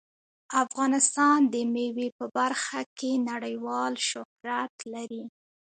افغانستان 0.63 1.39
د 1.53 1.55
مېوې 1.73 2.07
په 2.17 2.25
برخه 2.37 2.79
کې 2.97 3.11
نړیوال 3.29 3.93
شهرت 4.09 4.75
لري. 4.93 5.23